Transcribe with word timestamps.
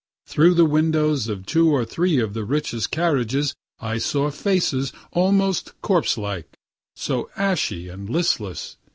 Through 0.25 0.55
the 0.55 0.65
windows 0.65 1.27
of 1.27 1.45
two 1.45 1.69
or 1.69 1.85
three 1.85 2.17
of 2.19 2.33
the 2.33 2.43
richest 2.43 2.89
carriages 2.89 3.53
I 3.79 3.99
saw 3.99 4.31
faces 4.31 4.91
almost 5.11 5.79
corpse 5.83 6.17
like, 6.17 6.57
so 6.95 7.29
ashy 7.35 7.87
and 7.87 8.09
listless. 8.09 8.77